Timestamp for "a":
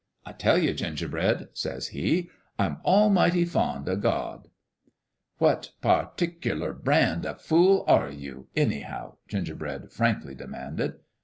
6.47-6.55